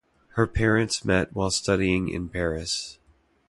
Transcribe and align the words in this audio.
Her 0.29 0.47
parents 0.47 1.05
met 1.05 1.35
while 1.35 1.51
studying 1.51 2.09
in 2.09 2.27
Paris. 2.27 2.97